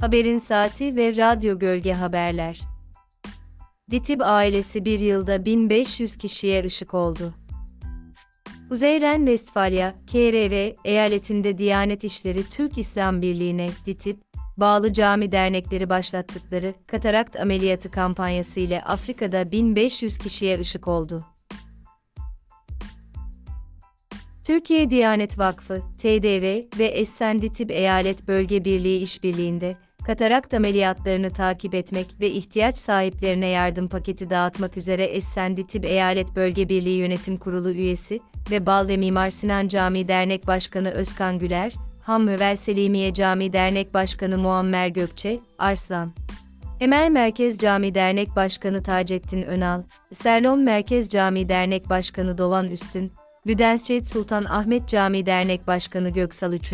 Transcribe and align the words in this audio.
Haberin 0.00 0.38
Saati 0.38 0.96
ve 0.96 1.16
Radyo 1.16 1.58
Gölge 1.58 1.92
Haberler. 1.92 2.60
Ditib 3.90 4.20
ailesi 4.20 4.84
bir 4.84 5.00
yılda 5.00 5.44
1500 5.44 6.16
kişiye 6.16 6.64
ışık 6.64 6.94
oldu. 6.94 7.34
Kuzey 8.68 9.00
Ren-Vestfalya, 9.00 9.94
KRV, 10.06 10.72
eyaletinde 10.84 11.58
Diyanet 11.58 12.04
İşleri 12.04 12.50
Türk 12.50 12.78
İslam 12.78 13.22
Birliği'ne, 13.22 13.68
DİTİB, 13.86 14.16
bağlı 14.56 14.92
cami 14.92 15.32
dernekleri 15.32 15.88
başlattıkları 15.88 16.74
katarakt 16.86 17.40
ameliyatı 17.40 17.90
kampanyası 17.90 18.60
ile 18.60 18.82
Afrika'da 18.82 19.52
1500 19.52 20.18
kişiye 20.18 20.60
ışık 20.60 20.88
oldu. 20.88 21.24
Türkiye 24.44 24.90
Diyanet 24.90 25.38
Vakfı, 25.38 25.82
TDV 25.98 26.78
ve 26.78 26.84
Essen 26.84 27.42
Ditib 27.42 27.70
Eyalet 27.70 28.28
Bölge 28.28 28.64
Birliği 28.64 28.98
işbirliğinde, 29.02 29.85
katarakt 30.06 30.54
ameliyatlarını 30.54 31.30
takip 31.30 31.74
etmek 31.74 32.20
ve 32.20 32.30
ihtiyaç 32.30 32.78
sahiplerine 32.78 33.46
yardım 33.46 33.88
paketi 33.88 34.30
dağıtmak 34.30 34.76
üzere 34.76 35.04
Essen 35.04 35.56
Ditib 35.56 35.84
Eyalet 35.84 36.36
Bölge 36.36 36.68
Birliği 36.68 36.98
Yönetim 36.98 37.36
Kurulu 37.36 37.70
üyesi 37.70 38.20
ve 38.50 38.66
Bal 38.66 38.88
Mimar 38.88 39.30
Sinan 39.30 39.68
Camii 39.68 40.08
Dernek 40.08 40.46
Başkanı 40.46 40.90
Özkan 40.90 41.38
Güler, 41.38 41.72
Hamövel 42.02 42.56
Selimiye 42.56 43.14
Camii 43.14 43.52
Dernek 43.52 43.94
Başkanı 43.94 44.38
Muammer 44.38 44.88
Gökçe, 44.88 45.38
Arslan. 45.58 46.12
Emer 46.80 47.10
Merkez 47.10 47.58
Cami 47.58 47.94
Dernek 47.94 48.36
Başkanı 48.36 48.82
Taceddin 48.82 49.42
Önal, 49.42 49.82
Serlon 50.12 50.60
Merkez 50.60 51.08
Cami 51.08 51.48
Dernek 51.48 51.90
Başkanı 51.90 52.38
Dovan 52.38 52.68
Üstün, 52.68 53.12
Büdensçet 53.46 54.08
Sultan 54.08 54.44
Ahmet 54.44 54.88
Cami 54.88 55.26
Dernek 55.26 55.66
Başkanı 55.66 56.10
Göksal 56.10 56.52
3. 56.52 56.72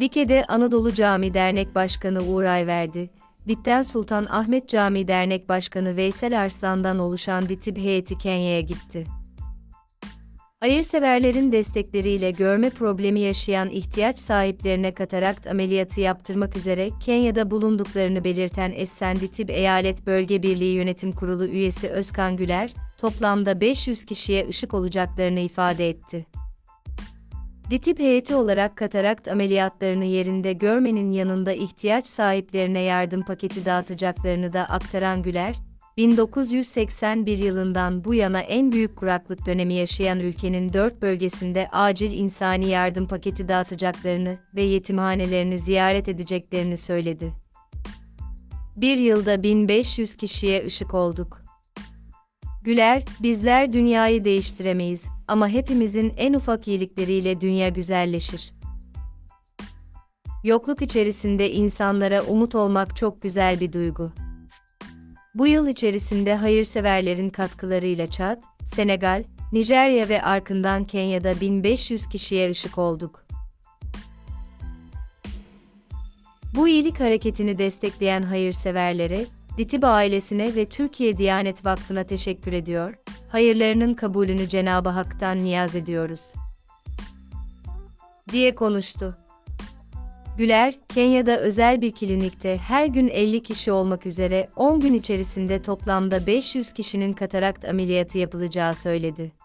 Vike'de 0.00 0.44
Anadolu 0.44 0.94
Cami 0.94 1.34
Dernek 1.34 1.74
Başkanı 1.74 2.22
Uğur 2.22 2.44
Ayverdi, 2.44 3.10
Bitten 3.46 3.82
Sultan 3.82 4.26
Ahmet 4.30 4.68
Cami 4.68 5.08
Dernek 5.08 5.48
Başkanı 5.48 5.96
Veysel 5.96 6.40
Arslan'dan 6.40 6.98
oluşan 6.98 7.48
ditib 7.48 7.76
heyeti 7.76 8.18
Kenya'ya 8.18 8.60
gitti. 8.60 9.06
Hayırseverlerin 10.60 11.52
destekleriyle 11.52 12.30
görme 12.30 12.70
problemi 12.70 13.20
yaşayan 13.20 13.70
ihtiyaç 13.70 14.18
sahiplerine 14.18 14.92
katarakt 14.92 15.46
ameliyatı 15.46 16.00
yaptırmak 16.00 16.56
üzere 16.56 16.90
Kenya'da 17.00 17.50
bulunduklarını 17.50 18.24
belirten 18.24 18.72
Essen 18.76 19.16
Ditib 19.16 19.48
Eyalet 19.48 20.06
Bölge 20.06 20.42
Birliği 20.42 20.74
Yönetim 20.74 21.12
Kurulu 21.12 21.46
üyesi 21.46 21.88
Özkan 21.88 22.36
Güler, 22.36 22.74
toplamda 22.98 23.60
500 23.60 24.04
kişiye 24.04 24.48
ışık 24.48 24.74
olacaklarını 24.74 25.40
ifade 25.40 25.88
etti. 25.88 26.26
DİTİB 27.72 27.98
heyeti 27.98 28.34
olarak 28.34 28.76
katarakt 28.76 29.28
ameliyatlarını 29.28 30.04
yerinde 30.04 30.52
görmenin 30.52 31.12
yanında 31.12 31.52
ihtiyaç 31.52 32.06
sahiplerine 32.06 32.80
yardım 32.80 33.24
paketi 33.24 33.64
dağıtacaklarını 33.64 34.52
da 34.52 34.64
aktaran 34.64 35.22
Güler, 35.22 35.56
1981 35.96 37.38
yılından 37.38 38.04
bu 38.04 38.14
yana 38.14 38.40
en 38.40 38.72
büyük 38.72 38.96
kuraklık 38.96 39.46
dönemi 39.46 39.74
yaşayan 39.74 40.20
ülkenin 40.20 40.72
dört 40.72 41.02
bölgesinde 41.02 41.68
acil 41.72 42.12
insani 42.12 42.68
yardım 42.68 43.08
paketi 43.08 43.48
dağıtacaklarını 43.48 44.38
ve 44.54 44.62
yetimhanelerini 44.62 45.58
ziyaret 45.58 46.08
edeceklerini 46.08 46.76
söyledi. 46.76 47.32
Bir 48.76 48.96
yılda 48.96 49.42
1500 49.42 50.16
kişiye 50.16 50.66
ışık 50.66 50.94
olduk. 50.94 51.42
Güler, 52.62 53.04
bizler 53.22 53.72
dünyayı 53.72 54.24
değiştiremeyiz 54.24 55.08
ama 55.32 55.48
hepimizin 55.48 56.12
en 56.16 56.34
ufak 56.34 56.68
iyilikleriyle 56.68 57.40
dünya 57.40 57.68
güzelleşir. 57.68 58.52
Yokluk 60.44 60.82
içerisinde 60.82 61.50
insanlara 61.50 62.22
umut 62.22 62.54
olmak 62.54 62.96
çok 62.96 63.22
güzel 63.22 63.60
bir 63.60 63.72
duygu. 63.72 64.12
Bu 65.34 65.46
yıl 65.46 65.68
içerisinde 65.68 66.34
hayırseverlerin 66.34 67.28
katkılarıyla 67.28 68.06
Çad, 68.06 68.42
Senegal, 68.66 69.24
Nijerya 69.52 70.08
ve 70.08 70.22
arkından 70.22 70.84
Kenya'da 70.84 71.40
1500 71.40 72.06
kişiye 72.06 72.50
ışık 72.50 72.78
olduk. 72.78 73.26
Bu 76.54 76.68
iyilik 76.68 77.00
hareketini 77.00 77.58
destekleyen 77.58 78.22
hayırseverlere, 78.22 79.26
Ditiba 79.58 79.88
ailesine 79.88 80.54
ve 80.54 80.64
Türkiye 80.66 81.18
Diyanet 81.18 81.64
Vakfı'na 81.64 82.04
teşekkür 82.04 82.52
ediyor, 82.52 82.94
hayırlarının 83.28 83.94
kabulünü 83.94 84.48
Cenab-ı 84.48 84.88
Hak'tan 84.88 85.44
niyaz 85.44 85.76
ediyoruz. 85.76 86.32
diye 88.32 88.54
konuştu. 88.54 89.16
Güler, 90.38 90.74
Kenya'da 90.88 91.40
özel 91.40 91.80
bir 91.80 91.92
klinikte 91.92 92.56
her 92.56 92.86
gün 92.86 93.08
50 93.08 93.42
kişi 93.42 93.72
olmak 93.72 94.06
üzere 94.06 94.48
10 94.56 94.80
gün 94.80 94.94
içerisinde 94.94 95.62
toplamda 95.62 96.26
500 96.26 96.72
kişinin 96.72 97.12
katarakt 97.12 97.64
ameliyatı 97.64 98.18
yapılacağı 98.18 98.74
söyledi. 98.74 99.41